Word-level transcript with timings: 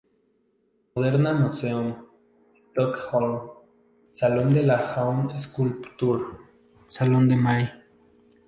Moderna 0.95 1.31
Museum, 1.35 1.93
Stockholm; 2.55 3.51
Salon 4.11 4.49
de 4.51 4.61
la 4.63 4.79
Jeune 4.81 5.37
Sculpture; 5.37 6.39
Salon 6.87 7.21
de 7.27 7.35
Mai. 7.35 7.71